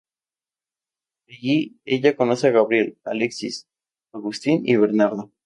Allí, 1.27 1.79
ella 1.85 2.15
conoce 2.15 2.47
a 2.47 2.51
Gabriel, 2.51 2.97
Alexis, 3.03 3.67
Agustín 4.11 4.63
y 4.65 4.75
Bernardo. 4.77 5.31